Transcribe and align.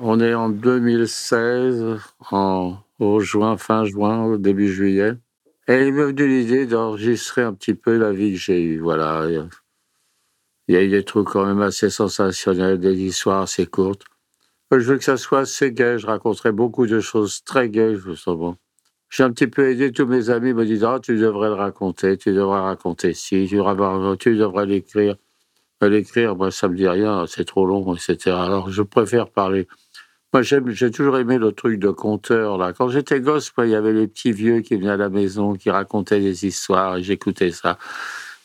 On 0.00 0.20
est 0.20 0.34
en 0.34 0.48
2016, 0.48 1.96
en, 2.30 2.76
au 2.98 3.20
juin, 3.20 3.56
fin 3.56 3.84
juin, 3.84 4.24
au 4.24 4.36
début 4.36 4.68
juillet. 4.72 5.14
Et 5.66 5.86
il 5.86 5.92
m'est 5.92 6.04
venu 6.04 6.26
l'idée 6.28 6.66
d'enregistrer 6.66 7.42
un 7.42 7.52
petit 7.52 7.74
peu 7.74 7.96
la 7.98 8.12
vie 8.12 8.32
que 8.32 8.38
j'ai 8.38 8.62
eue. 8.62 8.78
Voilà. 8.78 9.26
Il 10.68 10.74
y 10.74 10.76
a- 10.76 10.82
eu 10.82 10.88
des 10.88 11.04
trucs 11.04 11.28
quand 11.28 11.44
même 11.44 11.60
assez 11.60 11.90
sensationnels, 11.90 12.78
des 12.78 12.94
histoires 12.94 13.42
assez 13.42 13.66
courtes. 13.66 14.04
Je 14.70 14.78
veux 14.78 14.98
que 14.98 15.04
ça 15.04 15.16
soit 15.16 15.40
assez 15.40 15.72
gai. 15.72 15.98
Je 15.98 16.06
raconterai 16.06 16.52
beaucoup 16.52 16.86
de 16.86 17.00
choses 17.00 17.42
très 17.42 17.68
gaies, 17.68 17.96
justement. 17.96 18.56
J'ai 19.10 19.24
un 19.24 19.32
petit 19.32 19.46
peu 19.46 19.70
aidé 19.70 19.90
tous 19.90 20.06
mes 20.06 20.28
amis, 20.30 20.52
me 20.52 20.66
disant 20.66 20.94
ah, 20.94 21.00
tu 21.00 21.16
devrais 21.18 21.48
le 21.48 21.54
raconter, 21.54 22.18
tu 22.18 22.32
devrais 22.34 22.60
raconter 22.60 23.14
ci, 23.14 23.46
tu 23.48 23.56
devrais, 23.56 24.16
tu 24.18 24.36
devrais 24.36 24.66
l'écrire. 24.66 25.16
Mais 25.80 25.88
L'écrire, 25.90 26.36
moi, 26.36 26.50
ça 26.50 26.68
me 26.68 26.76
dit 26.76 26.88
rien, 26.88 27.24
c'est 27.26 27.44
trop 27.44 27.64
long, 27.64 27.94
etc. 27.94 28.36
Alors, 28.36 28.70
je 28.70 28.82
préfère 28.82 29.30
parler. 29.30 29.66
Moi, 30.34 30.42
j'ai 30.42 30.90
toujours 30.90 31.16
aimé 31.18 31.38
le 31.38 31.52
truc 31.52 31.78
de 31.78 31.88
conteur, 31.88 32.58
là. 32.58 32.74
Quand 32.74 32.90
j'étais 32.90 33.20
gosse, 33.20 33.50
il 33.58 33.70
y 33.70 33.74
avait 33.74 33.94
les 33.94 34.06
petits 34.06 34.32
vieux 34.32 34.60
qui 34.60 34.76
venaient 34.76 34.90
à 34.90 34.96
la 34.98 35.08
maison, 35.08 35.54
qui 35.54 35.70
racontaient 35.70 36.20
des 36.20 36.44
histoires, 36.46 36.98
et 36.98 37.02
j'écoutais 37.02 37.50
ça. 37.50 37.78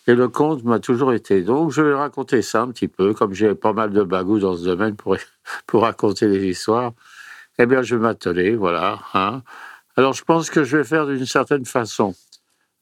Et 0.07 0.15
le 0.15 0.29
conte 0.29 0.63
m'a 0.63 0.79
toujours 0.79 1.13
été. 1.13 1.41
Donc, 1.41 1.71
je 1.71 1.81
vais 1.81 1.93
raconter 1.93 2.41
ça 2.41 2.61
un 2.61 2.69
petit 2.71 2.87
peu, 2.87 3.13
comme 3.13 3.33
j'ai 3.33 3.53
pas 3.53 3.73
mal 3.73 3.91
de 3.91 4.03
bagou 4.03 4.39
dans 4.39 4.55
ce 4.55 4.63
domaine 4.63 4.95
pour, 4.95 5.17
pour 5.67 5.81
raconter 5.83 6.29
des 6.29 6.45
histoires. 6.47 6.93
Eh 7.59 7.65
bien, 7.65 7.81
je 7.81 7.95
vais 7.95 8.01
m'atteler, 8.01 8.55
voilà. 8.55 8.99
Hein. 9.13 9.43
Alors, 9.97 10.13
je 10.13 10.23
pense 10.23 10.49
que 10.49 10.63
je 10.63 10.77
vais 10.77 10.83
faire 10.85 11.05
d'une 11.05 11.25
certaine 11.25 11.65
façon. 11.65 12.15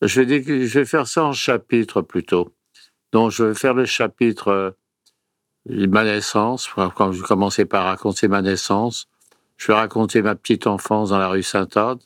Je 0.03 0.21
vais, 0.21 0.43
je 0.43 0.79
vais 0.79 0.85
faire 0.85 1.07
ça 1.07 1.23
en 1.23 1.33
chapitres 1.33 2.01
plutôt. 2.03 2.53
Donc, 3.13 3.31
je 3.31 3.45
vais 3.45 3.55
faire 3.55 3.73
le 3.73 3.85
chapitre 3.85 4.47
euh, 4.49 4.71
ma 5.69 6.03
naissance, 6.03 6.69
quand 6.95 7.11
je 7.11 7.23
commençais 7.23 7.65
par 7.65 7.85
raconter 7.85 8.27
ma 8.27 8.41
naissance. 8.41 9.07
Je 9.57 9.67
vais 9.67 9.73
raconter 9.73 10.21
ma 10.21 10.35
petite 10.35 10.65
enfance 10.65 11.09
dans 11.09 11.19
la 11.19 11.27
rue 11.27 11.43
Sainte-Anne, 11.43 11.99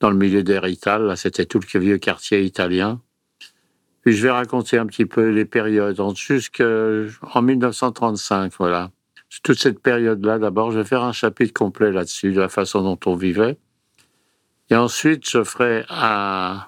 dans 0.00 0.10
le 0.10 0.16
milieu 0.16 0.42
d'Hérital. 0.42 1.04
Là, 1.04 1.14
c'était 1.16 1.46
tout 1.46 1.60
le 1.72 1.80
vieux 1.80 1.98
quartier 1.98 2.42
italien. 2.42 3.00
Puis 4.02 4.14
je 4.14 4.22
vais 4.24 4.30
raconter 4.30 4.78
un 4.78 4.86
petit 4.86 5.06
peu 5.06 5.28
les 5.28 5.44
périodes, 5.44 6.00
en- 6.00 6.14
jusqu'en 6.14 7.42
1935, 7.42 8.52
voilà. 8.58 8.90
Toute 9.42 9.58
cette 9.58 9.80
période-là, 9.80 10.38
d'abord, 10.38 10.72
je 10.72 10.78
vais 10.78 10.84
faire 10.84 11.02
un 11.04 11.12
chapitre 11.12 11.52
complet 11.52 11.92
là-dessus, 11.92 12.32
de 12.32 12.40
la 12.40 12.48
façon 12.48 12.82
dont 12.82 12.98
on 13.06 13.14
vivait. 13.14 13.58
Et 14.70 14.74
ensuite, 14.76 15.28
je 15.28 15.44
ferai 15.44 15.84
un, 15.90 16.62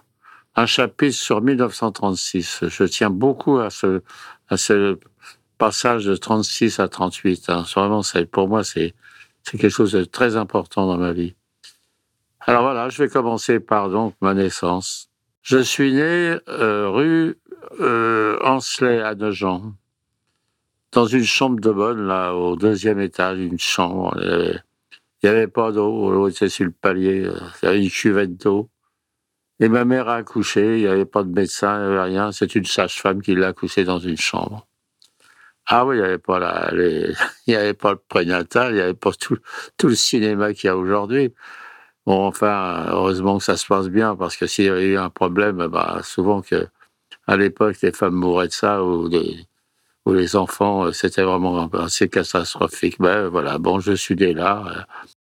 un 0.57 0.67
chapitre 0.67 1.17
sur 1.17 1.41
1936. 1.41 2.65
Je 2.69 2.85
tiens 2.85 3.11
beaucoup 3.11 3.59
à 3.59 3.71
ce, 3.71 4.03
à 4.49 4.57
ce 4.57 4.99
passage 5.61 6.07
de 6.07 6.17
36 6.17 6.81
à 6.81 6.89
38. 6.89 7.51
Hein. 7.51 7.65
Vraiment, 7.77 8.01
pour 8.33 8.49
moi, 8.49 8.65
c'est, 8.65 8.95
quelque 9.45 9.69
chose 9.69 9.93
de 9.93 10.05
très 10.05 10.37
important 10.37 10.87
dans 10.87 10.97
ma 10.97 11.13
vie. 11.13 11.35
Alors 12.41 12.63
voilà, 12.63 12.89
je 12.89 13.03
vais 13.03 13.11
commencer 13.11 13.61
par 13.61 13.91
donc 13.91 14.15
ma 14.23 14.33
naissance. 14.33 15.11
Je 15.43 15.59
suis 15.59 15.93
né 15.93 16.39
euh, 16.49 16.89
rue 16.89 17.39
euh, 17.81 18.39
Ancelet 18.43 19.03
à 19.03 19.15
Nogent, 19.15 19.75
dans 20.93 21.05
une 21.05 21.25
chambre 21.25 21.61
de 21.61 21.71
bonne, 21.71 22.07
là, 22.07 22.35
au 22.35 22.57
deuxième 22.57 22.99
étage, 22.99 23.39
une 23.39 23.59
chambre. 23.59 24.17
Avait, 24.17 24.61
il 25.23 25.27
y 25.27 25.29
avait 25.29 25.47
pas 25.47 25.73
d'eau, 25.73 26.11
l'eau 26.11 26.29
était 26.29 26.49
sur 26.49 26.65
le 26.65 26.73
palier, 26.73 27.27
euh, 27.27 27.39
il 27.63 27.67
y 27.67 27.69
avait 27.69 27.83
une 27.85 27.91
cuvette 27.91 28.37
d'eau. 28.39 28.71
Et 29.61 29.69
ma 29.69 29.85
mère 29.85 30.09
a 30.09 30.17
accouché, 30.17 30.79
il 30.79 30.85
n'y 30.85 30.87
avait 30.87 31.05
pas 31.05 31.23
de 31.23 31.29
médecin, 31.29 31.77
il 31.77 31.81
n'y 31.81 31.93
avait 31.93 32.03
rien. 32.15 32.33
C'est 32.33 32.55
une 32.55 32.65
sage-femme 32.65 33.21
qui 33.21 33.35
l'a 33.35 33.49
accouché 33.49 33.85
dans 33.85 33.99
une 33.99 34.17
chambre. 34.17 34.67
Ah 35.73 35.87
oui, 35.87 35.97
il 35.97 36.01
n'y 36.01 36.05
avait 37.55 37.75
pas 37.75 37.93
le 37.93 37.99
prénatal, 38.09 38.73
il 38.73 38.75
n'y 38.75 38.81
avait 38.81 38.95
pas 38.95 39.13
tout, 39.13 39.39
le 39.85 39.95
cinéma 39.95 40.53
qu'il 40.53 40.67
y 40.67 40.71
a 40.71 40.77
aujourd'hui. 40.77 41.33
Bon, 42.07 42.27
enfin, 42.27 42.87
heureusement 42.89 43.39
que 43.39 43.45
ça 43.45 43.57
se 43.57 43.67
passe 43.67 43.89
bien, 43.89 44.17
parce 44.17 44.37
que 44.37 44.47
s'il 44.49 44.65
y 44.65 44.69
avait 44.69 44.87
eu 44.87 44.99
un 44.99 45.11
problème, 45.11 45.69
bah, 45.69 46.01
souvent 46.03 46.43
que, 46.43 46.67
à 47.29 47.37
l'époque, 47.37 47.77
les 47.83 47.93
femmes 47.93 48.15
mouraient 48.15 48.49
de 48.49 48.53
ça, 48.53 48.83
ou, 48.85 49.09
les 50.13 50.35
enfants, 50.37 50.87
euh, 50.87 50.93
c'était 50.93 51.23
vraiment 51.23 51.69
assez 51.69 52.09
catastrophique. 52.09 52.97
Ben 52.99 53.29
voilà, 53.29 53.59
bon, 53.59 53.79
je 53.79 53.93
suis 53.93 54.17
né 54.17 54.35
là. 54.35 54.65
euh. 54.67 54.83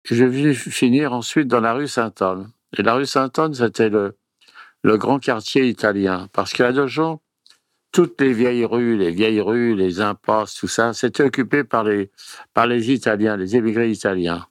Je 0.04 0.24
vais 0.24 0.54
finir 0.54 1.12
ensuite 1.12 1.48
dans 1.48 1.60
la 1.60 1.74
rue 1.74 1.88
Sainte-Anne. 1.88 2.50
Et 2.78 2.82
la 2.82 2.94
rue 2.94 3.06
Sainte-Anne, 3.06 3.52
c'était 3.54 3.90
le, 3.90 4.16
grand 4.84 5.18
quartier 5.18 5.68
italien. 5.68 6.28
Parce 6.32 6.54
qu'à 6.54 6.72
Nogent, 6.72 7.20
toutes 7.92 8.20
les 8.20 8.32
vieilles 8.32 8.64
rues, 8.64 8.96
les 8.96 9.10
vieilles 9.10 9.40
rues, 9.40 9.76
les 9.76 10.00
impasses, 10.00 10.54
tout 10.54 10.68
ça, 10.68 10.94
c'était 10.94 11.22
occupé 11.22 11.62
par 11.62 11.84
les, 11.84 12.10
par 12.54 12.66
les 12.66 12.90
Italiens, 12.90 13.36
les 13.36 13.54
émigrés 13.54 13.90
italiens. 13.90 14.46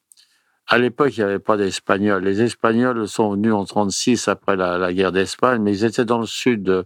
À 0.68 0.78
l'époque, 0.78 1.18
il 1.18 1.20
n'y 1.20 1.26
avait 1.26 1.40
pas 1.40 1.58
d'Espagnols. 1.58 2.24
Les 2.24 2.42
Espagnols 2.42 3.08
sont 3.08 3.32
venus 3.32 3.52
en 3.52 3.66
36 3.66 4.28
après 4.28 4.56
la, 4.56 4.94
guerre 4.94 5.12
d'Espagne, 5.12 5.62
mais 5.62 5.76
ils 5.76 5.84
étaient 5.84 6.06
dans 6.06 6.20
le 6.20 6.26
sud 6.26 6.64
de, 6.64 6.86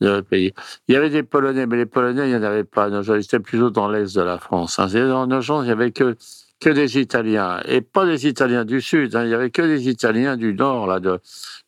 de 0.00 0.08
le 0.08 0.22
pays. 0.22 0.54
Il 0.88 0.94
y 0.94 0.96
avait 0.96 1.10
des 1.10 1.22
Polonais, 1.22 1.66
mais 1.66 1.76
les 1.76 1.86
Polonais, 1.86 2.28
il 2.28 2.30
n'y 2.30 2.36
en 2.36 2.42
avait 2.42 2.64
pas. 2.64 2.88
Ils 2.88 3.10
étaient 3.16 3.40
plutôt 3.40 3.70
dans 3.70 3.90
l'est 3.90 4.16
de 4.16 4.22
la 4.22 4.38
France. 4.38 4.78
Hein. 4.78 4.86
Dans 4.86 5.26
Nogent, 5.26 5.62
il 5.62 5.66
n'y 5.66 5.70
avait 5.70 5.90
que, 5.90 6.16
que 6.60 6.70
des 6.70 6.98
Italiens. 6.98 7.60
Et 7.66 7.80
pas 7.80 8.06
des 8.06 8.26
Italiens 8.26 8.64
du 8.64 8.80
sud. 8.80 9.14
hein. 9.14 9.24
Il 9.24 9.28
n'y 9.28 9.34
avait 9.34 9.50
que 9.50 9.62
des 9.62 9.88
Italiens 9.88 10.36
du 10.36 10.54
nord, 10.54 10.86
là, 10.86 11.00
de, 11.00 11.20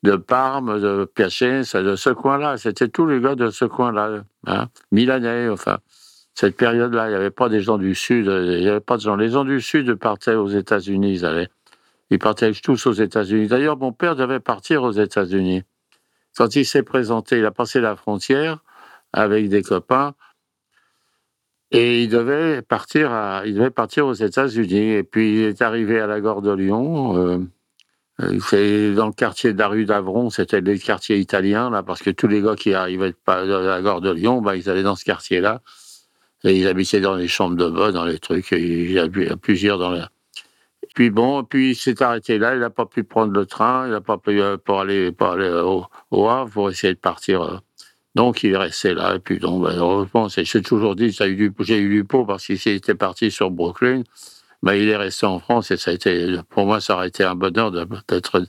de 0.02 0.16
Parme, 0.16 0.80
de 0.80 1.04
Piacenza, 1.04 1.82
de 1.82 1.96
ce 1.96 2.10
coin-là. 2.10 2.56
C'était 2.56 2.88
tous 2.88 3.06
les 3.06 3.20
gars 3.20 3.34
de 3.34 3.50
ce 3.50 3.64
coin-là. 3.64 4.22
Hein. 4.46 4.68
Milanais, 4.92 5.48
enfin. 5.48 5.78
Cette 6.34 6.56
période-là, 6.56 7.06
il 7.06 7.10
n'y 7.10 7.16
avait 7.16 7.32
pas 7.32 7.48
des 7.48 7.60
gens 7.60 7.78
du 7.78 7.96
Sud, 7.96 8.26
il 8.26 8.60
n'y 8.60 8.68
avait 8.68 8.78
pas 8.78 8.96
de 8.96 9.02
gens. 9.02 9.16
Les 9.16 9.30
gens 9.30 9.44
du 9.44 9.60
Sud 9.60 9.92
partaient 9.96 10.36
aux 10.36 10.46
États-Unis, 10.46 11.14
ils 11.14 11.26
allaient. 11.26 11.48
Ils 12.10 12.20
partaient 12.20 12.52
tous 12.52 12.86
aux 12.86 12.92
États-Unis. 12.92 13.48
D'ailleurs, 13.48 13.76
mon 13.76 13.92
père 13.92 14.14
devait 14.14 14.38
partir 14.38 14.84
aux 14.84 14.92
États-Unis. 14.92 15.64
Quand 16.36 16.54
il 16.54 16.64
s'est 16.64 16.84
présenté, 16.84 17.38
il 17.38 17.44
a 17.44 17.50
passé 17.50 17.80
la 17.80 17.96
frontière 17.96 18.62
avec 19.12 19.48
des 19.48 19.62
copains 19.62 20.14
et 21.70 22.02
il 22.04 22.08
devait 22.08 22.62
partir, 22.62 23.12
à, 23.12 23.42
il 23.44 23.54
devait 23.54 23.70
partir 23.70 24.06
aux 24.06 24.14
États-Unis. 24.14 24.92
Et 24.92 25.02
puis 25.02 25.34
il 25.34 25.42
est 25.44 25.62
arrivé 25.62 26.00
à 26.00 26.06
la 26.06 26.20
gare 26.20 26.40
de 26.42 26.52
Lyon. 26.52 27.16
euh, 27.16 27.38
euh, 28.20 28.38
c'est 28.40 28.94
dans 28.94 29.06
le 29.06 29.12
quartier 29.12 29.52
de 29.52 29.58
la 29.58 29.68
rue 29.68 29.84
d'Avron, 29.84 30.30
c'était 30.30 30.60
le 30.60 30.76
quartier 30.78 31.18
italien 31.18 31.70
là, 31.70 31.84
parce 31.84 32.02
que 32.02 32.10
tous 32.10 32.26
les 32.26 32.42
gars 32.42 32.56
qui 32.56 32.74
arrivaient 32.74 33.12
de 33.12 33.66
la 33.66 33.80
gare 33.82 34.00
de 34.00 34.10
Lyon, 34.10 34.42
bah, 34.42 34.56
ils 34.56 34.68
allaient 34.68 34.82
dans 34.82 34.96
ce 34.96 35.04
quartier-là. 35.04 35.62
Et 36.44 36.56
ils 36.58 36.68
habitaient 36.68 37.00
dans 37.00 37.14
les 37.16 37.28
chambres 37.28 37.56
de 37.56 37.68
bonne, 37.68 37.94
dans 37.94 38.04
les 38.04 38.18
trucs. 38.18 38.52
et 38.52 38.60
Il 38.60 38.92
y 38.92 38.98
a 38.98 39.06
il 39.06 39.24
y 39.24 39.28
a 39.28 39.36
plusieurs 39.36 39.78
dans 39.78 39.90
la. 39.90 40.10
Puis 40.94 41.10
bon, 41.10 41.44
puis 41.44 41.70
il 41.72 41.74
s'est 41.76 42.02
arrêté 42.02 42.38
là. 42.38 42.54
Il 42.54 42.60
n'a 42.60 42.70
pas 42.70 42.86
pu 42.86 43.04
prendre 43.04 43.32
le 43.32 43.46
train. 43.46 43.86
Il 43.86 43.90
n'a 43.92 44.00
pas 44.00 44.18
pu 44.18 44.40
euh, 44.40 44.56
pour 44.56 44.80
aller, 44.80 45.12
pour 45.12 45.28
aller 45.28 45.48
au, 45.50 45.84
au 46.10 46.28
Havre 46.28 46.50
pour 46.52 46.70
essayer 46.70 46.94
de 46.94 46.98
partir. 46.98 47.60
Donc 48.18 48.42
il 48.42 48.54
est 48.54 48.56
resté 48.56 48.94
là. 48.94 49.14
Et 49.14 49.20
puis 49.20 49.38
donc, 49.38 49.68
j'ai 50.26 50.62
toujours 50.62 50.96
dit, 50.96 51.12
j'ai 51.12 51.28
eu 51.28 51.88
du 51.88 52.04
pot 52.04 52.24
parce 52.24 52.46
qu'il 52.46 52.72
était 52.72 52.96
parti 52.96 53.30
sur 53.30 53.48
Brooklyn. 53.52 54.02
Ben, 54.60 54.74
il 54.74 54.88
est 54.88 54.96
resté 54.96 55.24
en 55.24 55.38
France 55.38 55.70
et 55.70 55.76
ça 55.76 55.92
a 55.92 55.94
été, 55.94 56.36
pour 56.48 56.66
moi, 56.66 56.80
ça 56.80 56.96
aurait 56.96 57.06
été 57.06 57.22
un 57.22 57.36
bonheur 57.36 57.70
d'être, 57.70 58.42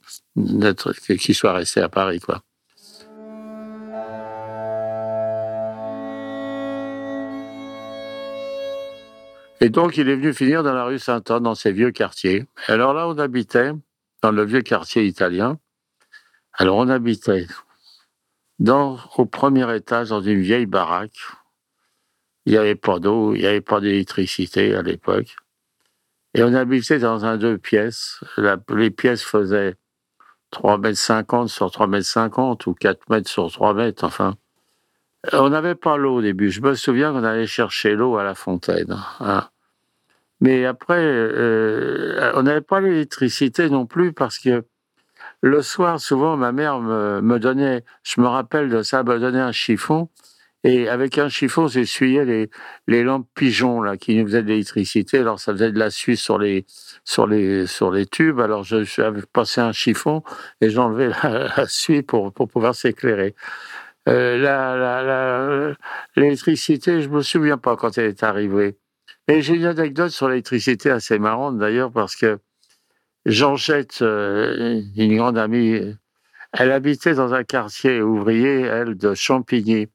qu'il 1.17 1.35
soit 1.35 1.53
resté 1.53 1.81
à 1.81 1.87
Paris, 1.87 2.19
quoi. 2.19 2.41
Et 9.61 9.69
donc, 9.69 9.97
il 9.97 10.09
est 10.09 10.15
venu 10.15 10.33
finir 10.33 10.63
dans 10.63 10.73
la 10.73 10.85
rue 10.85 10.97
Sainte-Anne, 10.97 11.43
dans 11.43 11.53
ces 11.53 11.71
vieux 11.71 11.91
quartiers. 11.91 12.45
Alors 12.65 12.95
là, 12.95 13.07
on 13.07 13.19
habitait 13.19 13.73
dans 14.23 14.31
le 14.31 14.43
vieux 14.45 14.63
quartier 14.63 15.05
italien. 15.05 15.59
Alors, 16.53 16.77
on 16.77 16.89
habitait 16.89 17.45
dans, 18.59 18.97
au 19.17 19.25
premier 19.25 19.73
étage, 19.75 20.09
dans 20.09 20.21
une 20.21 20.41
vieille 20.41 20.65
baraque. 20.65 21.17
Il 22.45 22.53
n'y 22.53 22.57
avait 22.57 22.75
pas 22.75 22.99
d'eau, 22.99 23.33
il 23.33 23.41
n'y 23.41 23.47
avait 23.47 23.61
pas 23.61 23.79
d'électricité 23.79 24.75
à 24.75 24.81
l'époque. 24.81 25.35
Et 26.33 26.43
on 26.43 26.53
habitait 26.53 26.99
dans 26.99 27.25
un 27.25 27.37
deux 27.37 27.57
pièces. 27.57 28.19
Les 28.69 28.91
pièces 28.91 29.23
faisaient 29.23 29.75
3,50 30.53 30.79
mètres 30.81 31.49
sur 31.49 31.67
3,50 31.67 31.87
mètres 31.87 32.67
ou 32.67 32.73
4 32.73 33.09
mètres 33.09 33.29
sur 33.29 33.51
3 33.51 33.73
mètres, 33.73 34.03
enfin. 34.03 34.35
On 35.33 35.49
n'avait 35.49 35.75
pas 35.75 35.97
l'eau 35.97 36.15
au 36.15 36.21
début. 36.21 36.49
Je 36.49 36.61
me 36.61 36.75
souviens 36.75 37.11
qu'on 37.11 37.23
allait 37.23 37.47
chercher 37.47 37.95
l'eau 37.95 38.17
à 38.17 38.23
la 38.23 38.35
fontaine. 38.35 38.97
hein. 39.19 39.49
Mais 40.41 40.65
après, 40.65 41.01
euh, 41.03 42.31
on 42.35 42.43
n'avait 42.43 42.61
pas 42.61 42.79
l'électricité 42.79 43.69
non 43.69 43.85
plus 43.85 44.13
parce 44.13 44.39
que 44.39 44.65
le 45.41 45.61
soir, 45.61 45.99
souvent, 45.99 46.37
ma 46.37 46.51
mère 46.51 46.79
me, 46.79 47.21
me, 47.21 47.39
donnait, 47.39 47.83
je 48.03 48.21
me 48.21 48.27
rappelle 48.27 48.69
de 48.69 48.81
ça, 48.83 49.03
me 49.03 49.19
donnait 49.19 49.39
un 49.39 49.51
chiffon. 49.51 50.09
Et 50.65 50.89
avec 50.89 51.17
un 51.17 51.29
chiffon, 51.29 51.67
j'essuyais 51.69 52.25
les, 52.25 52.49
les 52.87 53.03
lampes 53.03 53.27
pigeons 53.33 53.81
là, 53.81 53.95
qui 53.95 54.17
nous 54.17 54.25
faisaient 54.27 54.43
de 54.43 54.49
l'électricité. 54.49 55.19
Alors, 55.19 55.39
ça 55.39 55.53
faisait 55.53 55.71
de 55.71 55.79
la 55.79 55.89
suie 55.89 56.17
sur 56.17 56.37
les, 56.37 56.65
sur 57.05 57.27
les, 57.27 57.65
sur 57.65 57.91
les 57.91 58.05
tubes. 58.05 58.41
Alors, 58.41 58.63
je, 58.63 58.83
j'avais 58.83 59.21
passé 59.31 59.61
un 59.61 59.71
chiffon 59.71 60.21
et 60.59 60.69
j'enlevais 60.69 61.09
la, 61.23 61.47
la 61.55 61.67
suie 61.67 62.01
pour, 62.03 62.33
pour 62.33 62.49
pouvoir 62.49 62.75
s'éclairer. 62.75 63.35
Euh, 64.09 64.37
la, 64.37 64.75
la, 65.03 65.75
l'électricité, 66.15 67.01
je 67.01 67.09
me 67.09 67.21
souviens 67.21 67.57
pas 67.57 67.75
quand 67.77 67.97
elle 67.97 68.07
est 68.07 68.23
arrivée. 68.23 68.77
Et 69.27 69.41
j'ai 69.41 69.55
une 69.55 69.65
anecdote 69.65 70.09
sur 70.09 70.27
l'électricité 70.27 70.89
assez 70.89 71.19
marrante 71.19 71.57
d'ailleurs 71.57 71.91
parce 71.91 72.15
que 72.15 72.39
Jean-Jette, 73.25 74.01
euh, 74.01 74.81
une 74.95 75.17
grande 75.17 75.37
amie, 75.37 75.79
elle 76.53 76.71
habitait 76.71 77.13
dans 77.13 77.33
un 77.33 77.43
quartier 77.43 78.01
ouvrier, 78.01 78.61
elle, 78.61 78.95
de 78.95 79.13
Champigny. 79.13 79.87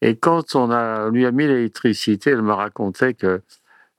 Et 0.00 0.16
quand 0.16 0.54
on 0.54 0.70
a, 0.70 1.10
lui 1.10 1.26
a 1.26 1.32
mis 1.32 1.46
l'électricité, 1.46 2.30
elle 2.30 2.42
me 2.42 2.52
racontait 2.52 3.14
que 3.14 3.42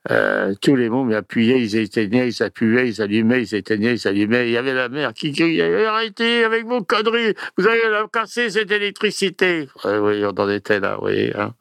euh, 0.10 0.56
tous 0.62 0.78
les 0.78 0.90
mômes 0.90 1.12
appuyaient, 1.12 1.62
ils 1.62 1.76
éteignaient, 1.76 2.30
ils 2.30 2.42
appuyaient, 2.42 2.88
ils 2.88 3.02
allumaient, 3.02 3.42
ils 3.42 3.54
éteignaient, 3.54 3.96
ils 3.96 4.08
allumaient. 4.08 4.48
Il 4.48 4.54
y 4.54 4.58
avait 4.58 4.74
la 4.74 4.88
mère 4.88 5.14
qui 5.14 5.34
criait 5.34 5.86
Arrêtez 5.86 6.46
avec 6.46 6.66
vos 6.66 6.82
conneries, 6.82 7.34
vous 7.58 7.68
allez 7.68 7.82
casser 8.14 8.50
cette 8.50 8.72
électricité. 8.72 9.68
oui, 9.84 10.24
on 10.24 10.30
en 10.30 10.50
était 10.50 10.80
là, 10.80 11.00
oui. 11.02 11.32
Hein. 11.36 11.54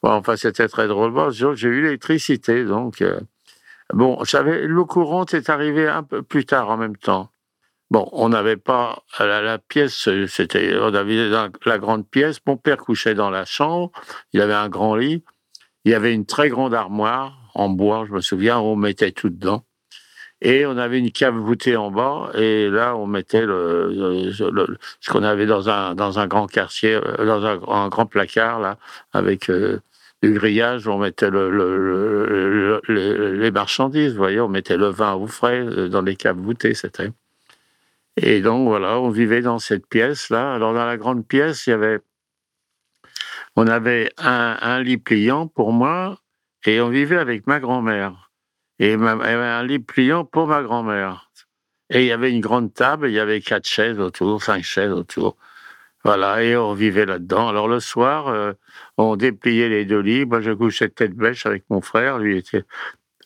Bon, 0.00 0.10
enfin, 0.10 0.36
c'était 0.36 0.68
très 0.68 0.86
drôle. 0.86 1.12
J'ai 1.32 1.68
eu 1.68 1.82
l'électricité, 1.82 2.64
donc. 2.64 3.02
Bon, 3.92 4.22
l'eau 4.64 4.86
courante 4.86 5.34
est 5.34 5.50
arrivée 5.50 5.88
un 5.88 6.02
peu 6.02 6.22
plus 6.22 6.46
tard 6.46 6.70
en 6.70 6.76
même 6.76 6.96
temps. 6.96 7.30
Bon, 7.90 8.08
on 8.12 8.30
n'avait 8.30 8.56
pas 8.56 9.02
la, 9.18 9.58
pièce, 9.58 10.08
c'était 10.26 10.74
on 10.80 10.94
avait 10.94 11.28
la 11.66 11.78
grande 11.78 12.08
pièce. 12.08 12.38
Mon 12.46 12.56
père 12.56 12.78
couchait 12.78 13.14
dans 13.14 13.28
la 13.28 13.44
chambre. 13.44 13.92
Il 14.32 14.40
avait 14.40 14.54
un 14.54 14.70
grand 14.70 14.96
lit. 14.96 15.22
Il 15.84 15.92
y 15.92 15.94
avait 15.94 16.14
une 16.14 16.24
très 16.24 16.48
grande 16.48 16.72
armoire 16.74 17.42
en 17.54 17.68
bois, 17.68 18.06
je 18.08 18.12
me 18.12 18.20
souviens, 18.20 18.58
on 18.58 18.76
mettait 18.76 19.12
tout 19.12 19.28
dedans. 19.28 19.64
Et 20.40 20.66
on 20.66 20.76
avait 20.76 20.98
une 20.98 21.12
cave 21.12 21.36
voûtée 21.36 21.76
en 21.76 21.90
bas, 21.90 22.30
et 22.34 22.68
là, 22.68 22.96
on 22.96 23.06
mettait 23.06 23.42
ce 23.42 25.10
qu'on 25.10 25.22
avait 25.22 25.46
dans 25.46 25.68
un, 25.68 25.94
dans 25.94 26.18
un 26.18 26.26
grand 26.26 26.48
quartier, 26.48 26.94
euh, 26.94 27.24
dans 27.24 27.44
un, 27.46 27.60
un 27.68 27.88
grand 27.88 28.06
placard, 28.06 28.58
là, 28.58 28.76
avec 29.12 29.50
euh, 29.50 29.78
du 30.22 30.32
grillage, 30.32 30.86
on 30.86 30.98
mettait 30.98 31.30
le, 31.30 32.80
les 32.88 33.50
marchandises, 33.50 34.12
vous 34.12 34.18
voyez, 34.18 34.40
on 34.40 34.48
mettait 34.48 34.76
le 34.76 34.88
vin 34.88 35.14
au 35.14 35.26
frais 35.26 35.60
euh, 35.60 35.88
dans 35.88 36.02
les 36.02 36.14
caves 36.14 36.38
voûtées, 36.38 36.74
c'était. 36.74 37.10
Et 38.16 38.40
donc, 38.40 38.68
voilà, 38.68 39.00
on 39.00 39.10
vivait 39.10 39.40
dans 39.40 39.58
cette 39.58 39.86
pièce-là. 39.86 40.54
Alors, 40.54 40.74
dans 40.74 40.84
la 40.84 40.96
grande 40.96 41.26
pièce, 41.26 41.66
il 41.66 41.70
y 41.70 41.72
avait, 41.72 41.98
on 43.56 43.66
avait 43.66 44.12
un, 44.18 44.80
lit 44.82 44.98
pliant 44.98 45.48
pour 45.48 45.72
moi, 45.72 46.18
et 46.66 46.80
on 46.80 46.88
vivait 46.90 47.18
avec 47.18 47.46
ma 47.46 47.58
grand-mère. 47.58 48.30
Et 48.78 48.92
avait 48.92 49.34
un 49.34 49.64
lit 49.64 49.78
pliant 49.78 50.24
pour 50.24 50.46
ma 50.46 50.62
grand-mère. 50.62 51.30
Et 51.90 52.02
il 52.02 52.06
y 52.06 52.12
avait 52.12 52.30
une 52.30 52.40
grande 52.40 52.72
table, 52.72 53.08
il 53.08 53.14
y 53.14 53.18
avait 53.18 53.40
quatre 53.40 53.66
chaises 53.66 53.98
autour, 53.98 54.42
cinq 54.42 54.62
chaises 54.62 54.92
autour. 54.92 55.36
Voilà, 56.04 56.42
et 56.42 56.56
on 56.56 56.74
vivait 56.74 57.06
là-dedans. 57.06 57.48
Alors 57.48 57.68
le 57.68 57.78
soir, 57.78 58.28
euh, 58.28 58.52
on 58.98 59.16
dépliait 59.16 59.68
les 59.68 59.84
deux 59.84 60.00
lits. 60.00 60.26
Moi, 60.26 60.40
je 60.40 60.50
couchais 60.50 60.88
tête 60.88 61.14
bêche 61.14 61.46
avec 61.46 61.64
mon 61.70 61.80
frère. 61.80 62.18
Lui 62.18 62.38
était 62.38 62.64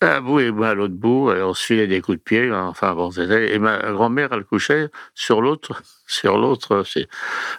à 0.02 0.20
bout 0.20 0.40
et 0.40 0.50
moi 0.50 0.68
à 0.68 0.74
l'autre 0.74 0.94
bout. 0.94 1.32
Et 1.32 1.42
on 1.42 1.54
se 1.54 1.64
filait 1.64 1.86
des 1.86 2.02
coups 2.02 2.18
de 2.18 2.22
pied. 2.22 2.52
Enfin 2.52 2.94
bon. 2.94 3.10
Et 3.10 3.58
ma 3.58 3.78
grand-mère, 3.92 4.28
elle 4.32 4.44
couchait 4.44 4.90
sur 5.14 5.40
l'autre. 5.40 5.82
Sur 6.08 6.38
l'autre. 6.38 6.84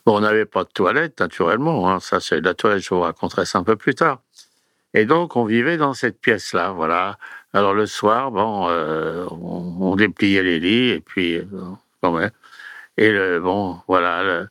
Bon, 0.05 0.15
on 0.17 0.19
n'avait 0.21 0.45
pas 0.45 0.63
de 0.63 0.69
toilette, 0.69 1.19
naturellement. 1.19 1.91
Hein. 1.91 1.99
Ça, 1.99 2.21
c'est 2.21 2.39
la 2.39 2.53
toilette. 2.53 2.81
Je 2.81 2.95
vous 2.95 3.01
raconterai 3.01 3.45
ça 3.45 3.59
un 3.59 3.63
peu 3.63 3.75
plus 3.75 3.93
tard. 3.93 4.21
Et 4.93 5.05
donc, 5.05 5.35
on 5.35 5.43
vivait 5.45 5.77
dans 5.77 5.93
cette 5.93 6.19
pièce-là, 6.21 6.71
voilà. 6.71 7.17
Alors, 7.53 7.73
le 7.73 7.85
soir, 7.85 8.31
bon, 8.31 8.67
euh, 8.69 9.25
on, 9.31 9.95
dépliait 9.97 10.43
les 10.43 10.59
lits, 10.59 10.89
et 10.91 11.01
puis, 11.01 11.35
euh, 11.39 11.45
bon. 12.01 12.29
Et 12.97 13.11
le, 13.11 13.39
bon, 13.41 13.81
voilà. 13.87 14.47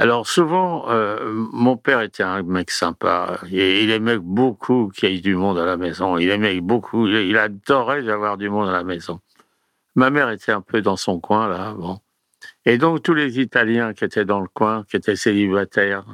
Alors, 0.00 0.28
souvent, 0.28 0.88
euh, 0.90 1.18
mon 1.52 1.76
père 1.76 2.00
était 2.02 2.22
un 2.22 2.44
mec 2.44 2.70
sympa. 2.70 3.40
Il 3.50 3.90
aimait 3.90 4.18
beaucoup 4.18 4.92
qu'il 4.94 5.10
y 5.10 5.16
ait 5.16 5.20
du 5.20 5.34
monde 5.34 5.58
à 5.58 5.64
la 5.66 5.76
maison. 5.76 6.16
Il 6.18 6.30
aimait 6.30 6.60
beaucoup, 6.60 7.08
il, 7.08 7.36
adorait 7.36 8.04
d'avoir 8.04 8.36
du 8.38 8.48
monde 8.48 8.68
à 8.68 8.72
la 8.72 8.84
maison. 8.84 9.18
Ma 9.96 10.10
mère 10.10 10.30
était 10.30 10.52
un 10.52 10.60
peu 10.60 10.82
dans 10.82 10.96
son 10.96 11.18
coin, 11.18 11.48
là, 11.48 11.74
bon. 11.76 11.98
Et 12.64 12.78
donc, 12.78 13.02
tous 13.02 13.14
les 13.14 13.40
Italiens 13.40 13.92
qui 13.92 14.04
étaient 14.04 14.24
dans 14.24 14.40
le 14.40 14.46
coin, 14.46 14.84
qui 14.88 14.96
étaient 14.96 15.16
célibataires, 15.16 16.04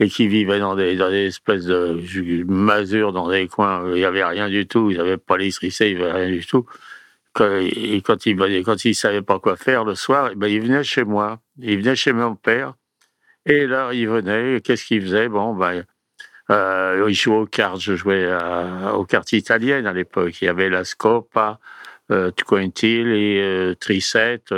et 0.00 0.08
qui 0.08 0.28
vivaient 0.28 0.58
dans 0.58 0.74
des, 0.74 0.96
espèces 1.26 1.64
de 1.66 2.44
masures, 2.48 3.12
dans 3.12 3.28
des 3.28 3.48
coins 3.48 3.82
où 3.82 3.88
il 3.88 3.96
n'y 3.96 4.04
avait 4.04 4.24
rien 4.24 4.48
du 4.48 4.66
tout, 4.66 4.90
ils 4.90 4.96
n'avaient 4.96 5.18
pas 5.18 5.36
l'électricité, 5.36 5.90
il 5.90 5.98
n'y 5.98 6.04
rien 6.04 6.28
du 6.28 6.46
tout. 6.46 6.64
Quand 7.34 7.60
ils 7.60 8.40
ne 8.40 8.92
savaient 8.94 9.22
pas 9.22 9.38
quoi 9.40 9.56
faire 9.56 9.84
le 9.84 9.94
soir, 9.94 10.30
ben, 10.36 10.46
ils 10.46 10.62
venaient 10.62 10.84
chez 10.84 11.04
moi, 11.04 11.40
ils 11.58 11.78
venaient 11.78 11.96
chez 11.96 12.14
mon 12.14 12.34
père, 12.34 12.74
et 13.46 13.66
là, 13.66 13.90
ils 13.92 14.08
venaient, 14.08 14.60
qu'est-ce 14.60 14.84
qu'ils 14.84 15.02
faisaient 15.02 15.28
Bon, 15.28 15.54
ben, 15.54 15.84
euh, 16.50 17.06
ils 17.08 17.14
jouaient 17.14 17.36
aux 17.36 17.46
cartes, 17.46 17.80
je 17.80 17.96
jouais 17.96 18.28
aux 18.92 19.04
cartes 19.04 19.32
italiennes 19.32 19.86
à 19.86 19.92
l'époque, 19.92 20.40
il 20.42 20.44
y 20.44 20.48
avait 20.48 20.68
la 20.68 20.84
Scopa, 20.84 21.58
euh, 22.10 22.30
Tquentil 22.30 23.08
et 23.08 23.40
euh, 23.42 23.74
Tricette, 23.74 24.52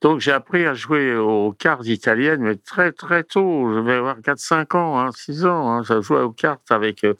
donc 0.00 0.20
j'ai 0.20 0.32
appris 0.32 0.64
à 0.64 0.72
jouer 0.72 1.14
aux 1.14 1.52
cartes 1.52 1.86
italiennes, 1.86 2.40
mais 2.40 2.56
très 2.56 2.90
très 2.92 3.22
tôt, 3.22 3.70
je 3.74 3.80
vais 3.80 3.94
avoir 3.94 4.18
4-5 4.20 4.76
ans, 4.76 4.98
hein, 4.98 5.10
6 5.12 5.44
ans, 5.44 5.70
hein, 5.70 5.82
je 5.82 6.00
jouais 6.00 6.22
aux 6.22 6.32
cartes 6.32 6.70
avec 6.70 7.04
euh, 7.04 7.14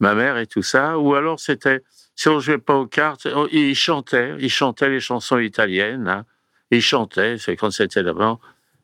ma 0.00 0.14
mère 0.14 0.36
et 0.36 0.46
tout 0.46 0.62
ça. 0.62 0.98
Ou 0.98 1.14
alors 1.14 1.40
c'était, 1.40 1.82
si 2.14 2.28
on 2.28 2.38
jouait 2.38 2.58
pas 2.58 2.74
aux 2.74 2.86
cartes, 2.86 3.26
ils 3.52 3.74
chantaient, 3.74 4.34
ils 4.38 4.50
chantaient 4.50 4.90
les 4.90 5.00
chansons 5.00 5.38
italiennes, 5.38 6.08
hein. 6.08 6.26
ils 6.70 6.82
chantaient, 6.82 7.38
c'est 7.38 7.56
quand 7.56 7.70
c'était 7.70 8.02
d'avant. 8.02 8.38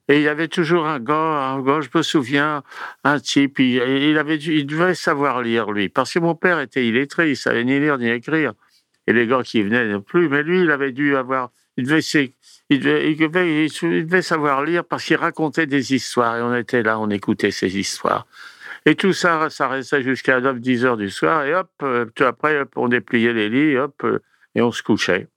Et 0.09 0.17
il 0.17 0.23
y 0.23 0.29
avait 0.29 0.49
toujours 0.49 0.87
un 0.87 0.99
gars, 0.99 1.15
un 1.15 1.63
gars, 1.63 1.81
je 1.81 1.89
me 1.95 2.03
souviens, 2.03 2.63
un 3.05 3.21
type, 3.21 3.59
il, 3.61 3.77
il, 3.77 4.19
avait, 4.19 4.37
il 4.37 4.67
devait 4.67 4.95
savoir 4.95 5.43
lire 5.43 5.71
lui, 5.71 5.89
parce 5.89 6.13
que 6.13 6.19
mon 6.19 6.35
père 6.35 6.59
était 6.61 6.87
illettré, 6.87 7.31
il 7.31 7.37
savait 7.37 7.65
ni 7.65 7.79
lire 7.79 7.99
ni 7.99 8.09
écrire. 8.09 8.53
Et 9.07 9.13
les 9.13 9.27
gars 9.27 9.43
qui 9.43 9.63
venaient 9.63 9.87
non 9.87 10.01
plus, 10.01 10.29
mais 10.29 10.43
lui, 10.43 10.63
il 10.63 10.71
avait 10.71 10.93
dû 10.93 11.17
avoir, 11.17 11.51
il 11.77 11.85
devait 11.85 12.03
il 12.69 12.81
devait, 12.81 13.67
il, 13.67 14.07
devait, 14.07 14.23
savoir 14.23 14.65
lire 14.65 14.85
parce 14.85 15.05
qu'il 15.05 15.17
racontait 15.17 15.67
des 15.67 15.95
histoires 15.95 16.37
et 16.37 16.43
on 16.43 16.55
était 16.55 16.83
là, 16.83 16.99
on 16.99 17.11
écoutait 17.11 17.51
ces 17.51 17.79
histoires. 17.79 18.27
Et 18.87 18.95
tout 18.95 19.13
ça, 19.13 19.49
ça 19.51 19.69
restait 19.69 20.03
jusqu'à 20.03 20.41
9-10 20.41 20.85
heures 20.85 20.97
du 20.97 21.11
soir 21.11 21.45
et 21.45 21.55
hop, 21.55 21.71
euh, 21.83 22.07
tout 22.15 22.25
après, 22.25 22.59
hop, 22.61 22.73
on 22.77 22.89
dépliait 22.89 23.33
les 23.33 23.49
lits, 23.49 23.77
hop, 23.77 24.03
euh, 24.05 24.21
et 24.55 24.63
on 24.63 24.73
se 24.73 24.83
couchait. 24.83 25.29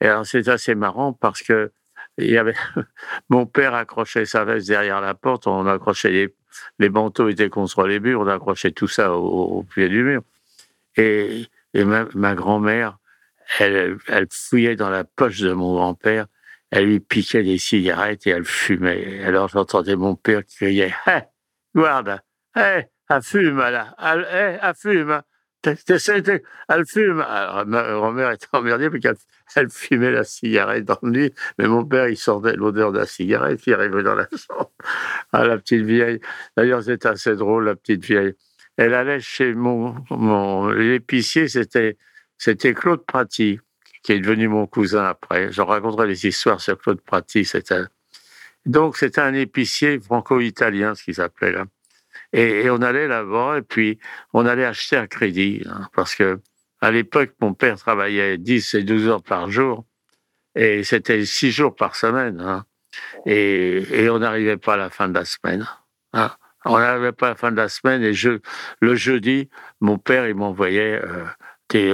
Et 0.00 0.06
alors, 0.06 0.24
c'est 0.24 0.48
assez 0.48 0.74
marrant 0.74 1.12
parce 1.12 1.42
que 1.42 1.72
mon 3.28 3.46
père 3.46 3.74
accrochait 3.74 4.24
sa 4.24 4.44
veste 4.44 4.68
derrière 4.68 5.00
la 5.00 5.14
porte, 5.14 5.46
on 5.46 5.66
accrochait 5.66 6.10
les, 6.10 6.34
les 6.78 6.88
manteaux 6.88 7.28
étaient 7.28 7.48
contre 7.48 7.86
les 7.86 8.00
murs, 8.00 8.20
on 8.20 8.26
accrochait 8.26 8.72
tout 8.72 8.88
ça 8.88 9.12
au, 9.14 9.62
pied 9.62 9.88
du 9.88 10.02
mur. 10.02 10.22
Et, 10.96 11.46
ma, 11.74 12.34
grand-mère, 12.34 12.98
elle, 13.58 13.98
fouillait 14.30 14.76
dans 14.76 14.90
la 14.90 15.04
poche 15.04 15.40
de 15.40 15.52
mon 15.52 15.74
grand-père 15.74 16.26
elle 16.72 16.86
lui 16.86 17.00
piquait 17.00 17.42
des 17.42 17.58
cigarettes 17.58 18.28
et 18.28 18.30
elle 18.30 18.44
fumait. 18.44 19.24
Alors 19.24 19.48
j'entendais 19.48 19.96
mon 19.96 20.14
père 20.14 20.42
criait 20.46 20.94
Hé, 21.04 21.10
hey, 21.10 21.22
hé, 21.74 22.60
hey, 22.60 22.86
elle 23.08 23.22
fume 23.22 23.58
là, 23.58 23.96
elle, 23.98 24.26
hey, 24.30 24.58
elle 24.62 24.74
fume. 24.76 25.22
Elle 25.62 26.86
fume. 26.86 27.20
Alors, 27.20 27.66
ma 27.66 27.82
grand-mère 27.82 28.30
était 28.30 28.46
emmerdée 28.52 28.90
parce 28.90 29.02
qu'elle 29.02 29.16
elle 29.56 29.70
fumait 29.70 30.12
la 30.12 30.24
cigarette 30.24 30.84
dans 30.84 30.98
le 31.02 31.10
lit, 31.10 31.34
mais 31.58 31.66
mon 31.66 31.84
père, 31.84 32.08
il 32.08 32.16
sortait 32.16 32.54
l'odeur 32.54 32.92
de 32.92 32.98
la 32.98 33.06
cigarette 33.06 33.60
qui 33.60 33.72
arrivait 33.72 34.02
dans 34.02 34.14
la 34.14 34.28
chambre. 34.30 34.70
Ah, 35.32 35.44
la 35.44 35.58
petite 35.58 35.84
vieille. 35.84 36.20
D'ailleurs, 36.56 36.82
c'était 36.82 37.08
assez 37.08 37.34
drôle, 37.36 37.64
la 37.64 37.74
petite 37.74 38.04
vieille. 38.04 38.34
Elle 38.76 38.94
allait 38.94 39.20
chez 39.20 39.54
mon, 39.54 39.96
mon 40.10 40.68
l'épicier, 40.68 41.48
c'était, 41.48 41.96
Claude 42.74 43.04
Praty 43.04 43.60
qui 44.02 44.12
est 44.12 44.20
devenu 44.20 44.48
mon 44.48 44.66
cousin 44.66 45.04
après. 45.04 45.52
Je 45.52 45.60
raconterai 45.60 46.06
les 46.06 46.26
histoires 46.26 46.60
sur 46.60 46.78
Claude 46.78 47.02
Prati. 47.02 47.44
C'était 47.44 47.82
donc 48.66 48.96
c'était 48.96 49.20
un 49.20 49.34
épicier 49.34 49.98
franco-italien, 50.00 50.94
ce 50.94 51.04
qu'il 51.04 51.14
s'appelait 51.14 51.52
là. 51.52 51.64
Et, 52.32 52.70
on 52.70 52.80
allait 52.82 53.08
là-bas 53.08 53.58
et 53.58 53.62
puis 53.62 53.98
on 54.32 54.46
allait 54.46 54.64
acheter 54.64 54.96
un 54.96 55.06
crédit 55.06 55.62
hein, 55.66 55.88
parce 55.94 56.14
que 56.14 56.40
à 56.80 56.90
l'époque 56.90 57.32
mon 57.40 57.54
père 57.54 57.76
travaillait 57.76 58.38
10 58.38 58.74
et 58.74 58.82
12 58.84 59.08
heures 59.08 59.22
par 59.22 59.50
jour 59.50 59.84
et 60.54 60.84
c'était 60.84 61.24
6 61.24 61.50
jours 61.50 61.74
par 61.74 61.96
semaine. 61.96 62.40
Hein, 62.40 62.64
et, 63.26 63.84
et, 63.92 64.10
on 64.10 64.18
n'arrivait 64.18 64.56
pas 64.56 64.74
à 64.74 64.76
la 64.76 64.90
fin 64.90 65.08
de 65.08 65.14
la 65.14 65.24
semaine. 65.24 65.66
Hein. 66.12 66.30
On 66.64 66.78
n'arrivait 66.78 67.12
pas 67.12 67.26
à 67.26 67.30
la 67.30 67.36
fin 67.36 67.52
de 67.52 67.56
la 67.56 67.68
semaine 67.68 68.02
et 68.02 68.14
je, 68.14 68.40
le 68.80 68.94
jeudi, 68.94 69.48
mon 69.80 69.98
père 69.98 70.28
il 70.28 70.34
m'envoyait 70.34 71.00
euh, 71.02 71.24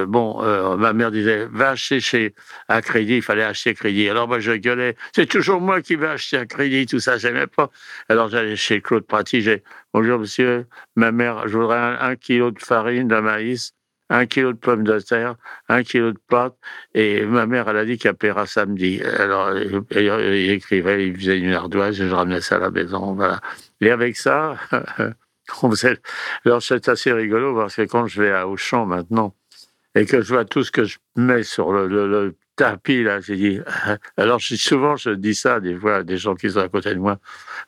bon, 0.07 0.43
euh, 0.43 0.77
ma 0.77 0.93
mère 0.93 1.11
disait, 1.11 1.47
va 1.51 1.71
acheter 1.71 2.01
chez 2.01 2.35
à 2.69 2.83
crédit, 2.83 3.17
il 3.17 3.23
fallait 3.23 3.43
acheter 3.43 3.75
crédit. 3.75 4.09
Alors 4.09 4.29
moi 4.29 4.41
je 4.41 4.53
gueulais, 4.53 4.97
c'est 5.15 5.27
toujours 5.27 5.61
moi 5.61 5.83
qui 5.83 5.97
vais 5.97 6.09
acheter 6.09 6.39
à 6.39 6.47
crédit, 6.47 6.87
tout 6.87 7.01
ça, 7.01 7.19
j'aimais 7.19 7.47
pas. 7.47 7.71
Alors 8.09 8.29
j'allais 8.29 8.57
chez 8.57 8.81
Claude 8.81 9.07
Praty, 9.07 9.43
j'ai, 9.43 9.63
bonjour 9.97 10.19
monsieur, 10.19 10.67
ma 10.95 11.11
mère, 11.11 11.49
je 11.49 11.57
voudrais 11.57 11.79
un, 11.79 12.17
kilo 12.17 12.51
de 12.51 12.59
farine, 12.59 13.09
de 13.09 13.19
maïs, 13.19 13.73
un 14.11 14.27
kilo 14.27 14.53
de 14.53 14.59
pommes 14.59 14.85
de 14.85 15.01
terre, 15.01 15.37
un 15.71 15.83
kilo 15.85 16.13
de 16.13 16.19
pâtes, 16.29 16.59
et 16.93 17.25
ma 17.25 17.47
mère, 17.47 17.67
elle 17.71 17.79
a 17.79 17.87
dit 17.87 17.97
qu'elle 17.97 18.13
paiera 18.13 18.45
samedi. 18.45 19.01
Alors, 19.03 19.57
il 19.57 20.51
écrivait, 20.51 21.09
il 21.09 21.17
faisait 21.17 21.39
une 21.39 21.55
ardoise, 21.55 21.99
et 21.99 22.09
je 22.09 22.15
ramenais 22.15 22.43
ça 22.43 22.57
à 22.57 22.59
la 22.59 22.71
maison, 22.71 23.15
voilà. 23.15 23.41
Et 23.81 23.91
avec 23.91 24.19
ça, 24.19 24.57
on 25.63 25.71
faisait... 25.71 25.99
alors 26.45 26.63
c'est 26.63 26.91
assez 26.91 27.11
rigolo, 27.11 27.55
parce 27.55 27.77
que 27.77 27.83
quand 27.87 28.07
je 28.07 28.21
vais 28.21 28.33
à 28.33 28.47
Auchan 28.47 28.85
maintenant, 28.85 29.35
et 29.95 30.05
que 30.05 30.21
je 30.21 30.35
vois 30.35 30.45
tout 30.45 30.63
ce 30.63 30.73
que 30.73 30.85
je 30.85 30.99
mets 31.17 31.43
sur 31.43 31.73
le, 31.73 32.37
tapis, 32.57 33.03
là, 33.03 33.21
j'ai 33.21 33.37
dit, 33.37 33.61
alors 34.17 34.41
souvent 34.41 34.97
je 34.97 35.11
dis 35.11 35.35
ça 35.35 35.61
des 35.61 35.75
fois 35.75 35.97
à 35.97 36.03
des 36.03 36.17
gens 36.17 36.35
qui 36.35 36.51
sont 36.51 36.61
à 36.61 36.69
côté 36.69 36.95
de 36.95 36.99
moi. 36.99 37.19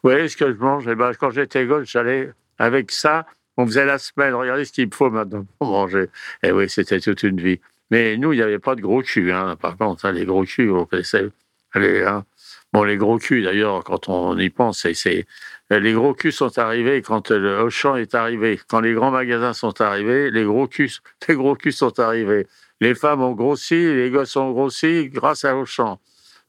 Vous 0.02 0.10
voyez 0.10 0.28
ce 0.28 0.36
que 0.36 0.52
je 0.52 0.58
mange? 0.58 0.88
Eh 0.88 0.94
ben, 0.94 1.12
Quand 1.14 1.30
j'étais 1.30 1.66
gosse, 1.66 1.88
j'allais 1.90 2.32
avec 2.58 2.90
ça, 2.90 3.26
on 3.56 3.66
faisait 3.66 3.84
la 3.84 3.98
semaine, 3.98 4.34
regardez 4.34 4.64
ce 4.64 4.72
qu'il 4.72 4.86
me 4.86 4.94
faut 4.94 5.10
maintenant 5.10 5.46
pour 5.58 5.68
manger. 5.70 6.04
Et 6.42 6.48
eh 6.48 6.52
oui, 6.52 6.68
c'était 6.68 7.00
toute 7.00 7.22
une 7.22 7.40
vie. 7.40 7.60
Mais 7.90 8.16
nous, 8.16 8.32
il 8.32 8.36
n'y 8.36 8.42
avait 8.42 8.58
pas 8.58 8.74
de 8.74 8.80
gros 8.80 9.02
cul, 9.02 9.32
hein, 9.32 9.56
par 9.56 9.76
contre, 9.76 10.04
hein, 10.04 10.12
les 10.12 10.24
gros 10.24 10.44
culs, 10.44 10.70
on 10.70 10.84
connaissait. 10.84 11.28
Les, 11.74 12.02
hein. 12.02 12.24
Bon, 12.72 12.84
les 12.84 12.96
gros 12.96 13.18
culs, 13.18 13.44
d'ailleurs, 13.44 13.82
quand 13.82 14.08
on 14.08 14.36
y 14.38 14.50
pense, 14.50 14.86
c'est 14.92 15.26
les 15.70 15.92
gros 15.92 16.14
culs 16.14 16.32
sont 16.32 16.58
arrivés 16.58 17.02
quand 17.02 17.30
le 17.30 17.60
Auchan 17.60 17.96
est 17.96 18.14
arrivé. 18.14 18.60
Quand 18.68 18.80
les 18.80 18.92
grands 18.92 19.10
magasins 19.10 19.52
sont 19.52 19.80
arrivés, 19.80 20.30
les 20.30 20.44
gros 20.44 20.66
culs, 20.66 20.90
les 21.28 21.34
gros 21.34 21.54
culs 21.56 21.72
sont 21.72 21.98
arrivés. 21.98 22.46
Les 22.80 22.94
femmes 22.94 23.22
ont 23.22 23.32
grossi, 23.32 23.74
les 23.74 24.10
gosses 24.10 24.36
ont 24.36 24.52
grossi 24.52 25.08
grâce 25.08 25.44
à 25.44 25.56
Auchan. 25.56 25.98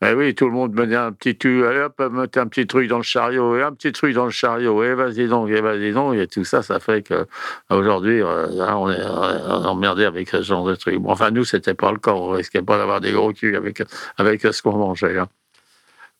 Ben 0.01 0.15
oui, 0.15 0.33
tout 0.33 0.45
le 0.45 0.53
monde 0.53 0.73
menait 0.73 0.95
un 0.95 1.11
petit 1.11 1.37
tu, 1.37 1.65
allez 1.65 1.81
hop, 1.81 1.99
mettre 2.11 2.39
un 2.39 2.47
petit 2.47 2.65
truc 2.65 2.87
dans 2.87 2.97
le 2.97 3.03
chariot, 3.03 3.57
et 3.57 3.63
un 3.63 3.73
petit 3.73 3.91
truc 3.91 4.13
dans 4.13 4.23
le 4.23 4.31
chariot, 4.31 4.81
et 4.81 4.93
vas-y 4.93 5.27
donc, 5.27 5.49
et 5.49 5.59
vas-y 5.59 5.91
donc, 5.91 6.15
et 6.15 6.25
tout 6.25 6.45
ça, 6.45 6.61
ça 6.61 6.79
fait 6.79 7.01
que 7.01 7.27
aujourd'hui, 7.69 8.21
euh, 8.21 8.47
on 8.75 8.89
est 8.89 9.03
emmerdé 9.03 10.05
avec 10.05 10.29
ce 10.29 10.41
genre 10.41 10.65
de 10.65 10.75
trucs. 10.75 10.99
enfin, 11.05 11.31
nous, 11.31 11.43
c'était 11.43 11.73
pas 11.73 11.91
le 11.91 11.97
cas, 11.97 12.11
on 12.11 12.29
risquait 12.29 12.61
pas 12.61 12.77
d'avoir 12.77 13.01
des 13.01 13.11
gros 13.11 13.33
culs 13.33 13.57
avec, 13.57 13.83
avec 14.17 14.41
ce 14.41 14.61
qu'on 14.61 14.77
mangeait. 14.77 15.17
Hein. 15.17 15.27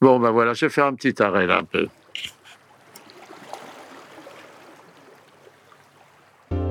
Bon, 0.01 0.19
ben 0.19 0.31
voilà, 0.31 0.53
je 0.53 0.65
vais 0.65 0.69
faire 0.69 0.85
un 0.85 0.93
petit 0.93 1.21
arrêt 1.23 1.47
là, 1.47 1.59
un 1.59 1.63
peu. 1.63 1.87